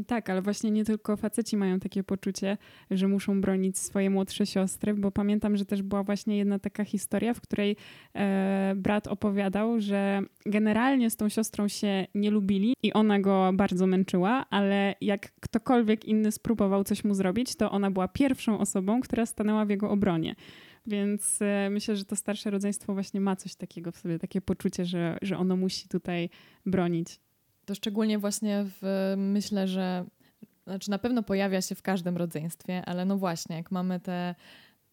[0.07, 2.59] Tak, ale właśnie nie tylko faceci mają takie poczucie,
[2.91, 7.35] że muszą bronić swoje młodsze siostry, bo pamiętam, że też była właśnie jedna taka historia,
[7.35, 7.77] w której
[8.15, 13.87] e, brat opowiadał, że generalnie z tą siostrą się nie lubili i ona go bardzo
[13.87, 19.27] męczyła, ale jak ktokolwiek inny spróbował coś mu zrobić, to ona była pierwszą osobą, która
[19.27, 20.35] stanęła w jego obronie.
[20.87, 24.85] Więc e, myślę, że to starsze rodzeństwo właśnie ma coś takiego w sobie, takie poczucie,
[24.85, 26.31] że, że ono musi tutaj
[26.67, 27.21] bronić.
[27.67, 30.05] To szczególnie właśnie w, myślę, że
[30.67, 34.35] znaczy na pewno pojawia się w każdym rodzeństwie, ale no właśnie, jak mamy te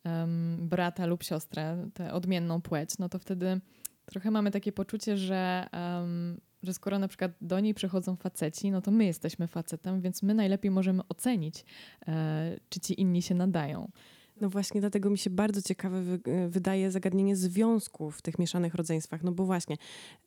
[0.06, 3.62] um, brata lub siostrę, tę odmienną płeć, no to wtedy
[4.06, 8.82] trochę mamy takie poczucie, że, um, że skoro na przykład do niej przychodzą faceci, no
[8.82, 11.66] to my jesteśmy facetem, więc my najlepiej możemy ocenić,
[12.08, 13.92] e, czy ci inni się nadają.
[14.42, 16.20] No właśnie, dlatego mi się bardzo ciekawe wy
[16.50, 19.24] wydaje zagadnienie związków w tych mieszanych rodzeństwach.
[19.24, 19.78] No bo właśnie,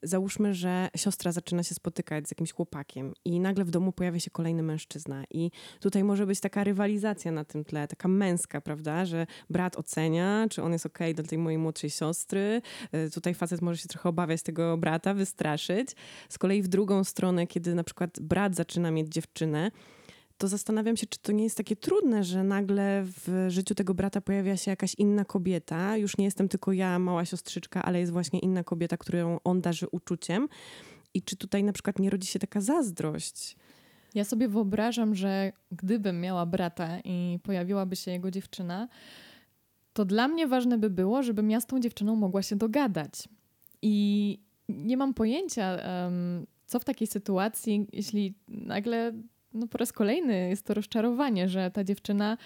[0.02, 4.30] załóżmy, że siostra zaczyna się spotykać z jakimś chłopakiem i nagle w domu pojawia się
[4.30, 5.24] kolejny mężczyzna.
[5.30, 10.46] I tutaj może być taka rywalizacja na tym tle, taka męska, prawda, że brat ocenia,
[10.50, 12.62] czy on jest okej okay dla tej mojej młodszej siostry.
[12.92, 15.90] E, tutaj facet może się trochę obawiać tego brata, wystraszyć.
[16.28, 19.70] Z kolei w drugą stronę, kiedy na przykład brat zaczyna mieć dziewczynę,
[20.38, 24.20] to zastanawiam się, czy to nie jest takie trudne, że nagle w życiu tego brata
[24.20, 25.96] pojawia się jakaś inna kobieta.
[25.96, 29.86] Już nie jestem tylko ja, mała siostrzyczka, ale jest właśnie inna kobieta, którą on darzy
[29.92, 30.48] uczuciem.
[31.14, 33.56] I czy tutaj na przykład nie rodzi się taka zazdrość?
[34.14, 38.88] Ja sobie wyobrażam, że gdybym miała brata i pojawiłaby się jego dziewczyna,
[39.92, 43.28] to dla mnie ważne by było, żebym ja z tą dziewczyną mogła się dogadać.
[43.82, 45.78] I nie mam pojęcia,
[46.66, 49.12] co w takiej sytuacji, jeśli nagle
[49.56, 52.36] no po raz kolejny jest to rozczarowanie, że ta dziewczyna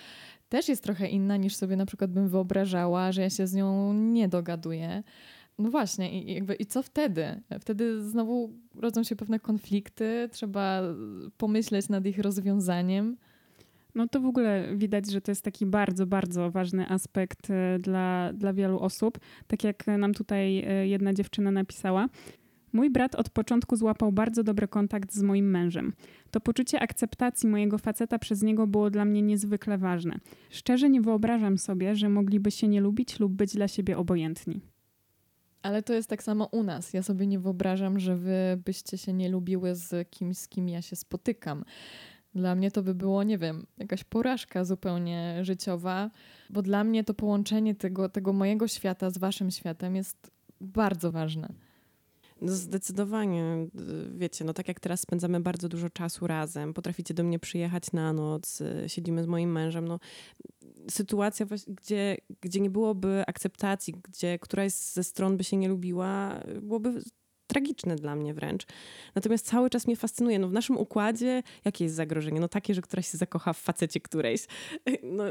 [0.49, 3.93] też jest trochę inna niż sobie na przykład bym wyobrażała, że ja się z nią
[3.95, 5.03] nie dogaduję.
[5.59, 7.41] No właśnie, i, jakby, i co wtedy?
[7.61, 10.83] Wtedy znowu rodzą się pewne konflikty, trzeba
[11.37, 13.17] pomyśleć nad ich rozwiązaniem.
[13.95, 18.33] No to w ogóle widać, że to jest taki bardzo, bardzo ważny aspekt e, dla,
[18.33, 19.19] dla wielu osób.
[19.47, 22.09] Tak jak nam tutaj e, jedna dziewczyna napisała,
[22.73, 25.93] Mój brat od początku złapał bardzo dobry kontakt z moim mężem.
[26.31, 30.19] To poczucie akceptacji mojego faceta przez niego było dla mnie niezwykle ważne.
[30.51, 34.61] Szczerze nie wyobrażam sobie, że mogliby się nie lubić lub być dla siebie obojętni.
[35.63, 36.93] Ale to jest tak samo u nas.
[36.93, 40.83] Ja sobie nie wyobrażam, że wy byście się nie lubiły z kimś, z kim ja
[40.83, 41.65] się spotykam.
[42.35, 46.11] Dla mnie to by było, nie wiem, jakaś porażka zupełnie życiowa,
[46.51, 50.31] bo dla mnie to połączenie tego, tego mojego świata z waszym światem jest
[50.61, 51.53] bardzo ważne.
[52.41, 53.67] No zdecydowanie.
[54.15, 58.13] Wiecie, no tak jak teraz spędzamy bardzo dużo czasu razem, potraficie do mnie przyjechać na
[58.13, 60.01] noc, y, siedzimy z moim mężem, no
[60.91, 67.03] sytuacja, gdzie, gdzie nie byłoby akceptacji, gdzie któraś ze stron by się nie lubiła, byłoby
[67.47, 68.67] tragiczne dla mnie wręcz.
[69.15, 70.39] Natomiast cały czas mnie fascynuje.
[70.39, 72.41] No w naszym układzie jakie jest zagrożenie?
[72.41, 74.47] No takie, że któraś się zakocha w facecie którejś.
[75.03, 75.25] No,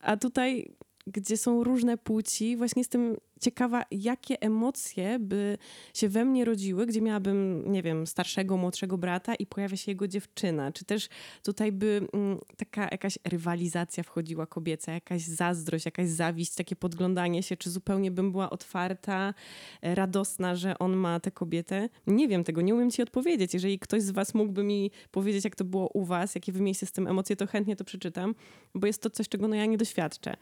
[0.00, 5.58] a tutaj gdzie są różne płci, właśnie jestem ciekawa, jakie emocje by
[5.94, 10.08] się we mnie rodziły, gdzie miałabym, nie wiem, starszego, młodszego brata i pojawia się jego
[10.08, 10.72] dziewczyna.
[10.72, 11.08] Czy też
[11.42, 17.56] tutaj by mm, taka jakaś rywalizacja wchodziła kobieca, jakaś zazdrość, jakaś zawiść, takie podglądanie się,
[17.56, 19.34] czy zupełnie bym była otwarta,
[19.82, 21.88] radosna, że on ma tę kobietę.
[22.06, 23.54] Nie wiem tego, nie umiem ci odpowiedzieć.
[23.54, 26.86] Jeżeli ktoś z was mógłby mi powiedzieć, jak to było u was, jakie wy mieliście
[26.86, 28.34] z tym emocje, to chętnie to przeczytam,
[28.74, 30.36] bo jest to coś, czego no ja nie doświadczę.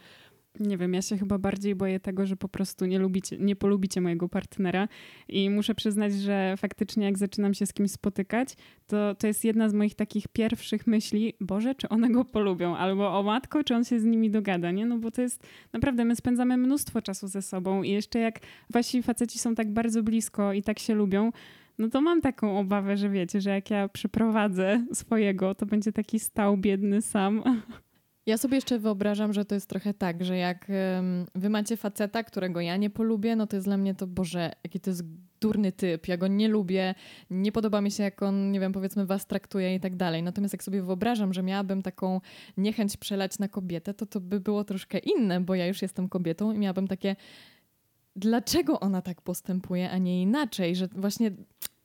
[0.61, 4.01] Nie wiem, ja się chyba bardziej boję tego, że po prostu nie, lubicie, nie polubicie
[4.01, 4.89] mojego partnera
[5.29, 9.69] i muszę przyznać, że faktycznie jak zaczynam się z kimś spotykać, to to jest jedna
[9.69, 12.77] z moich takich pierwszych myśli, Boże, czy one go polubią?
[12.77, 14.87] Albo o matko, czy on się z nimi dogada, nie?
[14.87, 19.03] No bo to jest, naprawdę, my spędzamy mnóstwo czasu ze sobą i jeszcze jak wasi
[19.03, 21.31] faceci są tak bardzo blisko i tak się lubią,
[21.79, 26.19] no to mam taką obawę, że wiecie, że jak ja przyprowadzę swojego, to będzie taki
[26.19, 27.43] stał biedny sam
[28.27, 30.67] Ja sobie jeszcze wyobrażam, że to jest trochę tak, że jak
[31.35, 34.81] wy macie faceta, którego ja nie polubię, no to jest dla mnie to, Boże, jaki
[34.81, 35.03] to jest
[35.41, 36.95] durny typ, ja go nie lubię,
[37.31, 40.23] nie podoba mi się, jak on, nie wiem, powiedzmy was traktuje i tak dalej.
[40.23, 42.21] Natomiast jak sobie wyobrażam, że miałabym taką
[42.57, 46.53] niechęć przelać na kobietę, to to by było troszkę inne, bo ja już jestem kobietą
[46.53, 47.17] i miałabym takie,
[48.17, 51.31] dlaczego ona tak postępuje, a nie inaczej, że właśnie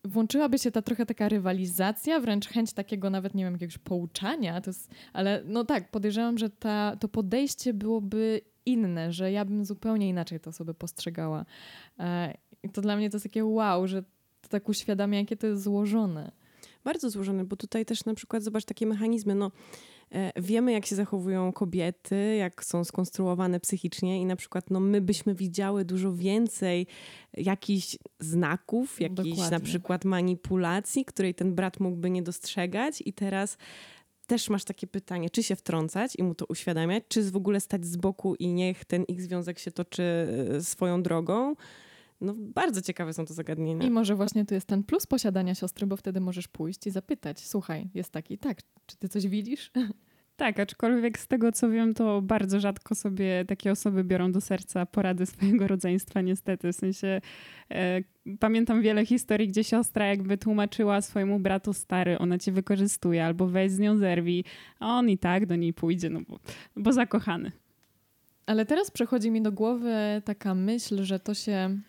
[0.08, 4.70] włączyłaby się ta trochę taka rywalizacja, wręcz chęć takiego nawet, nie wiem, jakiegoś pouczania, to
[4.70, 10.10] jest, ale no tak, podejrzewam, że ta, to podejście byłoby inne, że ja bym zupełnie
[10.10, 11.46] inaczej to sobie postrzegała.
[12.00, 14.04] E, I to dla mnie to jest takie wow, że
[14.42, 16.32] to tak uświadamia, jakie to jest złożone.
[16.84, 19.52] Bardzo złożone, bo tutaj też na przykład zobacz takie mechanizmy, no
[20.36, 25.36] wiemy, jak się zachowują kobiety, jak są skonstruowane psychicznie, i na przykład no, my byśmy
[25.36, 26.88] widziały dużo więcej
[27.34, 33.58] jakichś znaków, jakichś na przykład manipulacji, której ten brat mógłby nie dostrzegać, i teraz
[34.28, 37.86] też masz takie pytanie, czy się wtrącać i mu to uświadamiać, czy w ogóle stać
[37.86, 40.04] z boku i niech ten ich związek się toczy
[40.58, 41.56] e, swoją drogą.
[42.22, 43.88] No, bardzo ciekawe są to zagadnienia.
[43.88, 47.48] I może właśnie tu jest ten plus posiadania siostry, bo wtedy możesz pójść i zapytać:
[47.48, 49.72] Słuchaj, jest taki, tak, czy ty coś widzisz?
[50.38, 54.86] Tak, aczkolwiek z tego co wiem, to bardzo rzadko sobie takie osoby biorą do serca
[54.86, 56.74] porady swojego rodzeństwa, niestety.
[56.74, 57.22] W sensie
[57.72, 58.02] e,
[58.40, 63.72] pamiętam wiele historii, gdzie siostra jakby tłumaczyła swojemu bratu stary, ona cię wykorzystuje, albo weź
[63.72, 64.44] z nią zerwij,
[64.80, 66.40] a on i tak do niej pójdzie, no bo,
[66.76, 67.52] bo zakochany.
[68.46, 69.94] Ale teraz przychodzi mi do głowy
[70.26, 71.80] taka myśl, że to się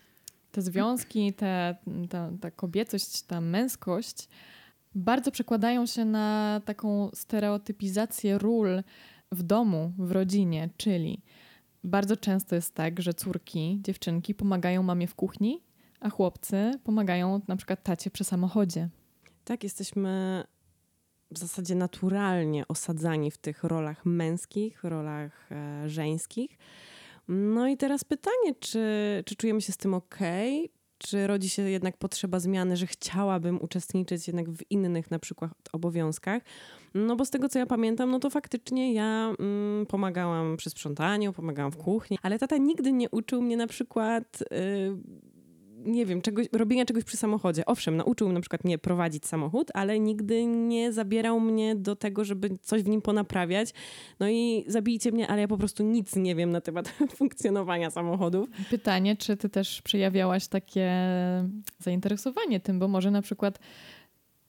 [0.51, 1.75] te związki, te,
[2.09, 4.27] ta, ta kobiecość, ta męskość
[4.95, 8.83] bardzo przekładają się na taką stereotypizację ról
[9.31, 11.21] w domu, w rodzinie, czyli
[11.83, 15.63] bardzo często jest tak, że córki, dziewczynki pomagają mamie w kuchni,
[15.99, 18.89] a chłopcy pomagają na przykład tacie przy samochodzie.
[19.43, 20.43] Tak, jesteśmy
[21.31, 26.57] w zasadzie naturalnie osadzani w tych rolach męskich, rolach e, żeńskich.
[27.31, 28.83] No i teraz pytanie, czy,
[29.25, 30.19] czy czujemy się z tym ok?
[30.97, 36.43] Czy rodzi się jednak potrzeba zmiany, że chciałabym uczestniczyć jednak w innych na przykład obowiązkach?
[36.93, 41.33] No bo z tego, co ja pamiętam, no to faktycznie ja mm, pomagałam przy sprzątaniu,
[41.33, 44.43] pomagałam w kuchni, ale tata nigdy nie uczył mnie na przykład...
[44.51, 44.97] Yy,
[45.85, 47.65] nie wiem, czegoś, robienia czegoś przy samochodzie.
[47.65, 52.49] Owszem, nauczył na przykład mnie prowadzić samochód, ale nigdy nie zabierał mnie do tego, żeby
[52.61, 53.69] coś w nim ponaprawiać.
[54.19, 58.49] No i zabijcie mnie, ale ja po prostu nic nie wiem na temat funkcjonowania samochodów.
[58.69, 60.91] Pytanie, czy ty też przejawiałaś takie
[61.79, 63.59] zainteresowanie tym, bo może na przykład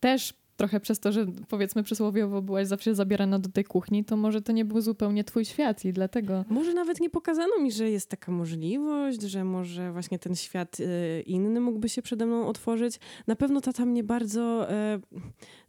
[0.00, 4.42] też trochę przez to, że powiedzmy przysłowiowo byłaś zawsze zabierana do tej kuchni, to może
[4.42, 6.44] to nie był zupełnie twój świat i dlatego...
[6.48, 11.22] Może nawet nie pokazano mi, że jest taka możliwość, że może właśnie ten świat y,
[11.26, 13.00] inny mógłby się przede mną otworzyć.
[13.26, 15.00] Na pewno tata mnie bardzo e,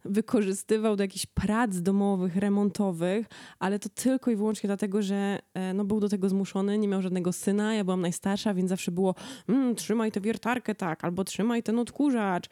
[0.04, 3.26] wykorzystywał do jakichś prac domowych, remontowych,
[3.58, 7.02] ale to tylko i wyłącznie dlatego, że e, no, był do tego zmuszony, nie miał
[7.02, 9.14] żadnego syna, ja byłam najstarsza, więc zawsze było
[9.48, 12.48] mm, trzymaj tę wiertarkę tak, albo trzymaj ten odkurzacz.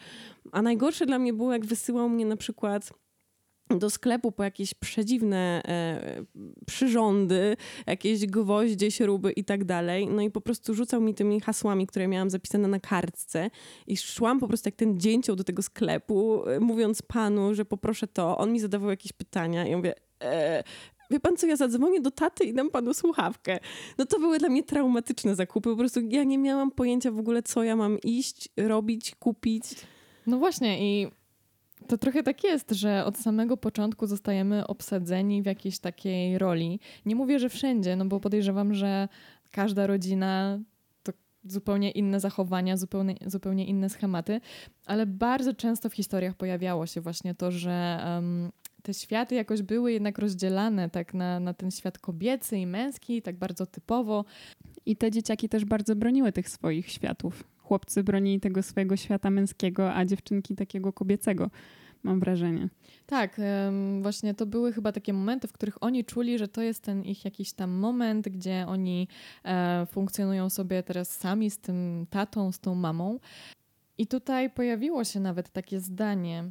[0.52, 2.90] A najgorsze dla mnie było, jak wysyłał mnie na przykład
[3.78, 6.24] do sklepu po jakieś przedziwne e,
[6.66, 10.06] przyrządy, jakieś gwoździe, śruby i tak dalej.
[10.06, 13.50] No i po prostu rzucał mi tymi hasłami, które miałam zapisane na kartce
[13.86, 18.06] i szłam po prostu jak ten dzięcioł do tego sklepu, e, mówiąc panu, że poproszę
[18.06, 18.38] to.
[18.38, 20.64] On mi zadawał jakieś pytania i ja mówię, e,
[21.10, 23.58] wie pan co, ja zadzwonię do taty i dam panu słuchawkę.
[23.98, 25.70] No to były dla mnie traumatyczne zakupy.
[25.70, 29.64] Po prostu ja nie miałam pojęcia w ogóle, co ja mam iść, robić, kupić.
[30.26, 31.10] No właśnie i
[31.86, 36.80] to trochę tak jest, że od samego początku zostajemy obsadzeni w jakiejś takiej roli.
[37.06, 39.08] Nie mówię, że wszędzie, no bo podejrzewam, że
[39.50, 40.58] każda rodzina
[41.02, 41.12] to
[41.44, 44.40] zupełnie inne zachowania, zupełnie, zupełnie inne schematy,
[44.86, 48.50] ale bardzo często w historiach pojawiało się właśnie to, że um,
[48.82, 53.36] te światy jakoś były jednak rozdzielane tak na, na ten świat kobiecy i męski, tak
[53.36, 54.24] bardzo typowo.
[54.86, 57.44] I te dzieciaki też bardzo broniły tych swoich światów.
[57.70, 61.50] Chłopcy bronili tego swojego świata męskiego, a dziewczynki takiego kobiecego,
[62.02, 62.68] mam wrażenie.
[63.06, 63.40] Tak,
[64.02, 67.24] właśnie to były chyba takie momenty, w których oni czuli, że to jest ten ich
[67.24, 69.08] jakiś tam moment, gdzie oni
[69.44, 73.18] e, funkcjonują sobie teraz sami z tym tatą, z tą mamą.
[73.98, 76.50] I tutaj pojawiło się nawet takie zdanie,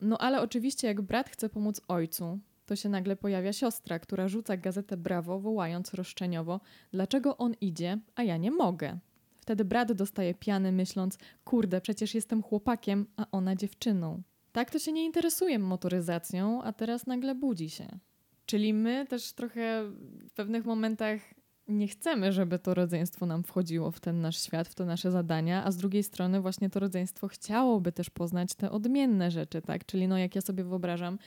[0.00, 4.56] no ale oczywiście, jak brat chce pomóc ojcu, to się nagle pojawia siostra, która rzuca
[4.56, 6.60] gazetę Brawo, wołając roszczeniowo:
[6.92, 8.98] Dlaczego on idzie, a ja nie mogę?
[9.44, 14.22] Wtedy brat dostaje piany, myśląc: Kurde, przecież jestem chłopakiem, a ona dziewczyną.
[14.52, 17.98] Tak to się nie interesuje motoryzacją, a teraz nagle budzi się.
[18.46, 19.84] Czyli my też trochę
[20.28, 21.20] w pewnych momentach
[21.68, 25.64] nie chcemy, żeby to rodzeństwo nam wchodziło w ten nasz świat, w te nasze zadania,
[25.64, 29.86] a z drugiej strony właśnie to rodzeństwo chciałoby też poznać te odmienne rzeczy, tak?
[29.86, 31.18] Czyli no jak ja sobie wyobrażam,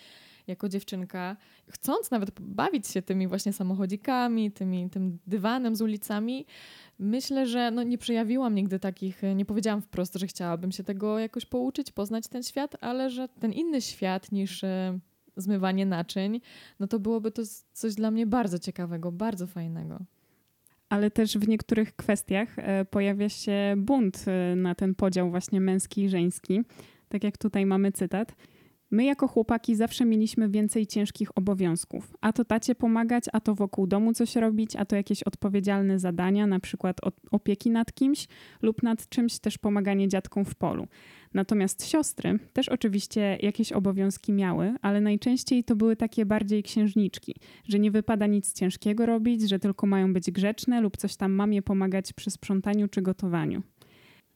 [0.48, 1.38] jako dziewczynka,
[1.70, 6.46] chcąc nawet bawić się tymi właśnie samochodzikami, tymi, tym dywanem z ulicami,
[7.00, 11.46] myślę, że no nie przejawiłam nigdy takich, nie powiedziałam wprost, że chciałabym się tego jakoś
[11.46, 15.00] pouczyć, poznać ten świat, ale że ten inny świat niż e,
[15.38, 16.42] zmywanie naczyń,
[16.80, 17.42] no to byłoby to
[17.74, 20.06] coś dla mnie bardzo ciekawego, bardzo fajnego
[20.90, 26.04] ale też w niektórych kwestiach e, pojawia się bunt e, na ten podział właśnie męski
[26.04, 26.62] i żeński.
[27.10, 28.36] Tak jak tutaj mamy cytat.
[28.92, 32.14] My jako chłopaki zawsze mieliśmy więcej ciężkich obowiązków.
[32.22, 36.48] A to tacie pomagać, a to wokół domu coś robić, a to jakieś odpowiedzialne zadania,
[36.48, 36.98] na przykład
[37.32, 38.28] opieki nad kimś
[38.62, 40.88] lub nad czymś też pomaganie dziadkom w polu.
[41.34, 47.80] Natomiast siostry też oczywiście jakieś obowiązki miały, ale najczęściej to były takie bardziej księżniczki, że
[47.80, 52.14] nie wypada nic ciężkiego robić, że tylko mają być grzeczne lub coś tam mamie pomagać
[52.14, 53.64] przy sprzątaniu czy gotowaniu.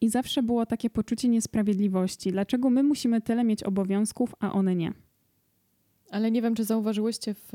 [0.02, 2.32] I zawsze było takie poczucie niesprawiedliwości.
[2.32, 4.92] Dlaczego my musimy tyle mieć obowiązków, a one nie?
[6.10, 7.52] Ale nie wiem, czy zauważyłyście w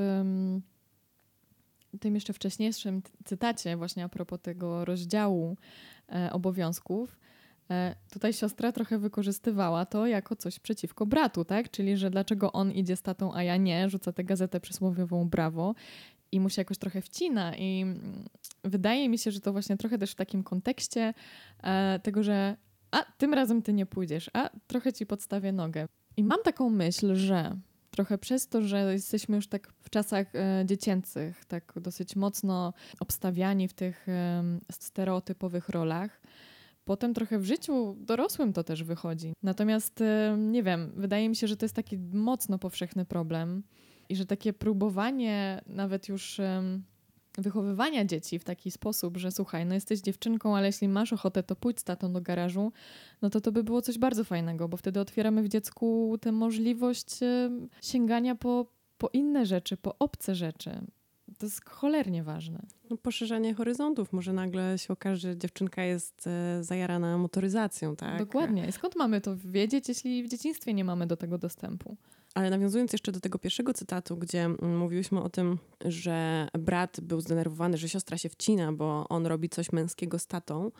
[1.99, 5.57] tym jeszcze wcześniejszym cytacie, właśnie a propos tego rozdziału
[6.09, 7.17] e, obowiązków,
[7.71, 11.71] E, tutaj siostra trochę wykorzystywała to jako coś przeciwko bratu, tak?
[11.71, 15.75] Czyli, że dlaczego on idzie z tatą, a ja nie, rzuca tę gazetę przysłowiową brawo
[16.31, 17.55] i mu się jakoś trochę wcina.
[17.55, 18.25] I mm,
[18.63, 21.13] wydaje mi się, że to właśnie trochę też w takim kontekście
[21.63, 22.57] e, tego, że
[22.91, 25.87] a tym razem ty nie pójdziesz, a trochę ci podstawię nogę.
[26.17, 27.57] I mam taką myśl, że
[27.91, 33.67] trochę przez to, że jesteśmy już tak w czasach e, dziecięcych, tak dosyć mocno obstawiani
[33.67, 36.21] w tych e, stereotypowych rolach,
[36.87, 39.33] Potem trochę w życiu dorosłym to też wychodzi.
[39.43, 40.03] Natomiast
[40.37, 43.63] nie wiem, wydaje mi się, że to jest taki mocno powszechny problem
[44.09, 46.41] i że takie próbowanie nawet już
[47.37, 51.55] wychowywania dzieci w taki sposób, że słuchaj, no jesteś dziewczynką, ale jeśli masz ochotę, to
[51.55, 52.71] pójdź z tatą do garażu,
[53.21, 57.19] no to to by było coś bardzo fajnego, bo wtedy otwieramy w dziecku tę możliwość
[57.81, 58.65] sięgania po,
[58.97, 60.81] po inne rzeczy, po obce rzeczy.
[61.37, 62.59] To jest cholernie ważne.
[62.89, 64.13] No, poszerzanie horyzontów.
[64.13, 68.19] Może nagle się okaże, że dziewczynka jest e, zajarana motoryzacją, tak?
[68.19, 68.71] Dokładnie.
[68.71, 71.97] Skąd mamy to wiedzieć, jeśli w dzieciństwie nie mamy do tego dostępu?
[72.37, 77.21] Ale nawiązując jeszcze do tego pierwszego cytatu, gdzie mm, mówiłyśmy o tym, że brat był
[77.21, 80.71] zdenerwowany, że siostra się wcina, bo on robi coś męskiego z tatą.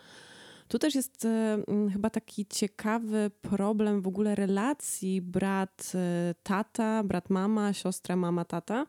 [0.67, 1.29] Tu też jest e,
[1.67, 8.85] mm, chyba taki ciekawy problem w ogóle relacji brat-tata, e, brat-mama, siostra, mama-tata,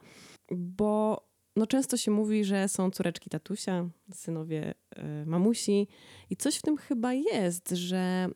[0.51, 1.28] bo
[1.59, 4.75] no często się mówi, że są córeczki tatusia, synowie
[5.23, 5.89] y, mamusi
[6.31, 8.29] i coś w tym chyba jest, że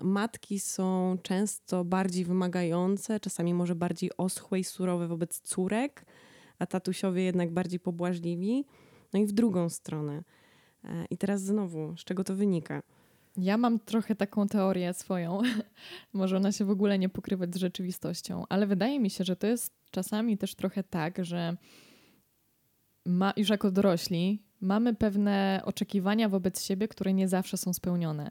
[0.00, 6.06] y, matki są często bardziej wymagające, czasami może bardziej oschłe i surowe wobec córek,
[6.58, 8.64] a tatusiowie jednak bardziej pobłażliwi.
[9.12, 10.24] No i w drugą stronę.
[10.84, 12.82] Y, I teraz znowu, z czego to wynika?
[13.36, 15.40] Ja mam trochę taką teorię swoją.
[16.12, 19.46] Może ona się w ogóle nie pokrywać z rzeczywistością, ale wydaje mi się, że to
[19.46, 21.56] jest czasami też trochę tak, że
[23.04, 28.30] ma, już jako dorośli mamy pewne oczekiwania wobec siebie, które nie zawsze są spełnione.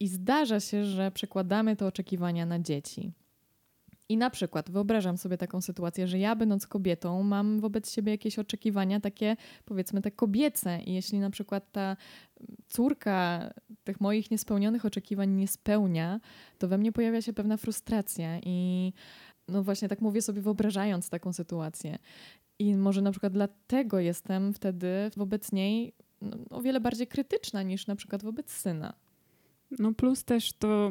[0.00, 3.12] I zdarza się, że przekładamy te oczekiwania na dzieci.
[4.08, 8.38] I na przykład wyobrażam sobie taką sytuację, że ja, będąc kobietą, mam wobec siebie jakieś
[8.38, 10.80] oczekiwania takie, powiedzmy, te kobiece.
[10.82, 11.96] I jeśli na przykład ta
[12.68, 13.50] córka
[13.84, 16.20] tych moich niespełnionych oczekiwań nie spełnia,
[16.58, 18.38] to we mnie pojawia się pewna frustracja.
[18.42, 18.92] I
[19.48, 21.98] no właśnie tak mówię sobie, wyobrażając taką sytuację.
[22.58, 27.86] I może na przykład dlatego jestem wtedy wobec niej no, o wiele bardziej krytyczna niż
[27.86, 28.94] na przykład wobec syna.
[29.78, 30.90] No plus też to,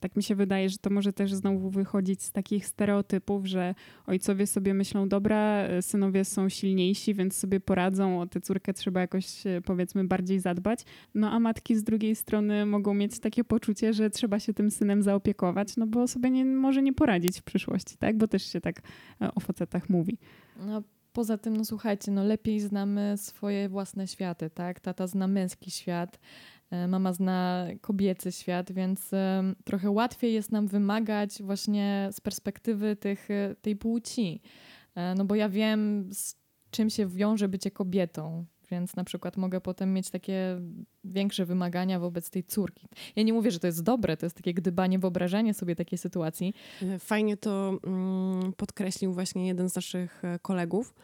[0.00, 3.74] tak mi się wydaje, że to może też znowu wychodzić z takich stereotypów, że
[4.06, 9.46] ojcowie sobie myślą, dobra, synowie są silniejsi, więc sobie poradzą, o tę córkę trzeba jakoś
[9.46, 10.80] e, powiedzmy bardziej zadbać.
[11.14, 15.02] No a matki z drugiej strony mogą mieć takie poczucie, że trzeba się tym synem
[15.02, 18.18] zaopiekować, no bo sobie nie, może nie poradzić w przyszłości, tak?
[18.18, 18.82] Bo też się tak
[19.22, 20.18] e, o facetach mówi.
[20.66, 20.82] No
[21.12, 24.80] poza tym, no słuchajcie, no lepiej znamy swoje własne światy, tak?
[24.80, 26.18] Tata zna męski świat,
[26.70, 29.10] e, mama zna kobiecy świat, więc
[29.64, 34.42] trochę łatwiej jest nam wymagać właśnie z perspektywy tych, e, tej płci.
[34.94, 36.36] E, no bo ja wiem, z
[36.70, 40.60] czym się wiąże bycie kobietą, więc na przykład mogę potem mieć takie
[41.04, 42.88] większe wymagania wobec tej córki.
[43.16, 46.54] Ja nie mówię, że to jest dobre, to jest takie gdybanie, wyobrażanie sobie takiej sytuacji.
[46.98, 50.94] Fajnie to mm, podkreślił właśnie jeden z naszych e, kolegów.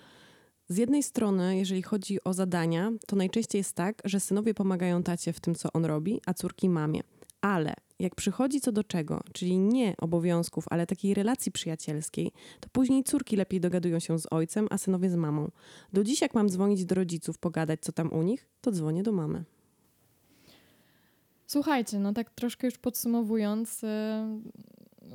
[0.69, 5.33] Z jednej strony, jeżeli chodzi o zadania, to najczęściej jest tak, że synowie pomagają tacie
[5.33, 7.01] w tym, co on robi, a córki mamie.
[7.45, 13.05] Ale jak przychodzi co do czego, czyli nie obowiązków, ale takiej relacji przyjacielskiej, to później
[13.05, 15.51] córki lepiej dogadują się z ojcem, a synowie z mamą.
[15.93, 19.13] Do dziś, jak mam dzwonić do rodziców, pogadać, co tam u nich, to dzwonię do
[19.13, 19.45] mamy.
[21.47, 23.89] Słuchajcie, no tak troszkę już podsumowując, yy,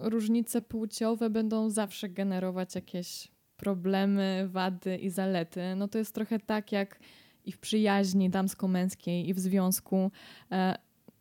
[0.10, 3.28] różnice płciowe będą zawsze generować jakieś
[3.58, 5.62] problemy, wady i zalety.
[5.76, 7.00] No to jest trochę tak jak
[7.46, 10.12] i w przyjaźni damsko-męskiej, i w związku.
[10.52, 10.58] Yy,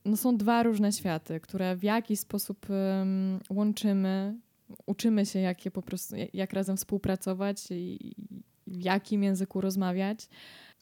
[0.05, 4.38] no są dwa różne światy, które w jakiś sposób um, łączymy,
[4.86, 8.14] uczymy się, jak, po prostu, jak razem współpracować i
[8.66, 10.28] w jakim języku rozmawiać.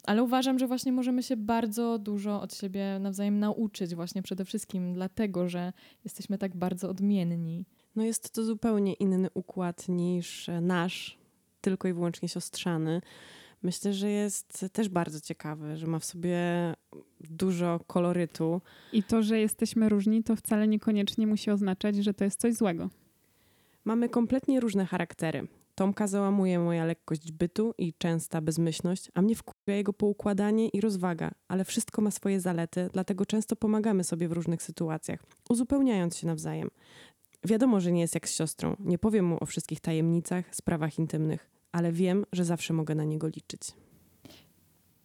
[0.04, 4.94] Ale uważam, że właśnie możemy się bardzo dużo od siebie nawzajem nauczyć, właśnie przede wszystkim
[4.94, 5.72] dlatego, że
[6.04, 7.64] jesteśmy tak bardzo odmienni.
[7.96, 11.18] No jest to zupełnie inny układ niż nasz,
[11.60, 13.00] tylko i wyłącznie siostrzany
[13.66, 16.38] myślę, że jest też bardzo ciekawy, że ma w sobie
[17.20, 18.60] dużo kolorytu.
[18.92, 22.90] I to, że jesteśmy różni, to wcale niekoniecznie musi oznaczać, że to jest coś złego.
[23.84, 25.48] Mamy kompletnie różne charaktery.
[25.74, 31.30] Tomka załamuje moja lekkość bytu i częsta bezmyślność, a mnie wkurwia jego poukładanie i rozwaga,
[31.48, 36.70] ale wszystko ma swoje zalety, dlatego często pomagamy sobie w różnych sytuacjach, uzupełniając się nawzajem.
[37.44, 38.76] Wiadomo, że nie jest jak z siostrą.
[38.78, 43.26] Nie powiem mu o wszystkich tajemnicach, sprawach intymnych ale wiem, że zawsze mogę na niego
[43.26, 43.60] liczyć.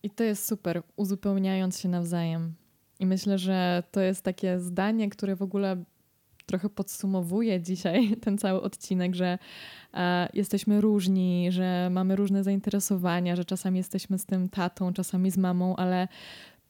[0.03, 2.53] I to jest super, uzupełniając się nawzajem.
[2.99, 5.84] I myślę, że to jest takie zdanie, które w ogóle
[6.45, 9.38] trochę podsumowuje dzisiaj ten cały odcinek, że
[9.93, 15.38] e, jesteśmy różni, że mamy różne zainteresowania, że czasami jesteśmy z tym tatą, czasami z
[15.38, 16.07] mamą, ale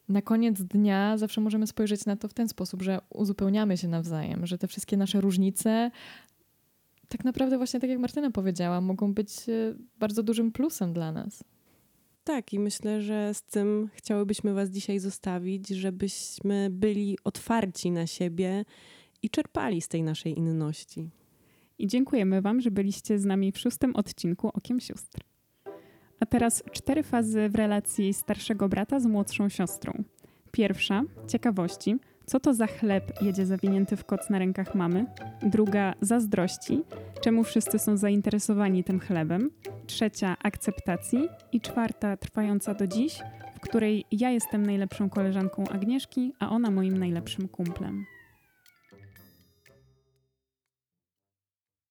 [0.09, 4.45] na koniec dnia zawsze możemy spojrzeć na to w ten sposób, że uzupełniamy się nawzajem,
[4.47, 5.91] że te wszystkie nasze różnice
[7.12, 11.43] tak naprawdę właśnie tak jak Martyna powiedziała, mogą być e, bardzo dużym plusem dla nas.
[12.24, 18.66] Tak, i myślę, że z tym chciałybyśmy Was dzisiaj zostawić, żebyśmy byli otwarci na siebie
[19.24, 21.09] i czerpali z tej naszej inności.
[21.80, 25.24] I dziękujemy Wam, że byliście z nami w szóstym odcinku Okiem Sióstr.
[26.20, 30.03] A teraz cztery fazy w relacji starszego brata z młodszą siostrą.
[30.51, 31.95] Pierwsza ciekawości,
[32.26, 35.05] co to za chleb jedzie zawinięty w koc na rękach mamy?
[35.41, 36.84] Druga zazdrości,
[37.22, 39.51] czemu wszyscy są zainteresowani tym chlebem?
[39.88, 43.19] Trzecia akceptacji i czwarta trwająca do dziś,
[43.55, 48.05] w której ja jestem najlepszą koleżanką Agnieszki, a ona moim najlepszym kumplem.